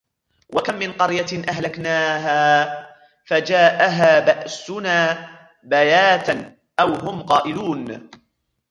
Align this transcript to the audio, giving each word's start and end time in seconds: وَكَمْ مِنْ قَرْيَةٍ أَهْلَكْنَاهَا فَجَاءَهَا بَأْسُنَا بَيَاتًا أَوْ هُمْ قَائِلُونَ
وَكَمْ 0.55 0.75
مِنْ 0.79 0.93
قَرْيَةٍ 0.93 1.43
أَهْلَكْنَاهَا 1.49 2.67
فَجَاءَهَا 3.25 4.19
بَأْسُنَا 4.19 5.29
بَيَاتًا 5.63 6.55
أَوْ 6.79 6.93
هُمْ 6.93 7.23
قَائِلُونَ 7.23 8.09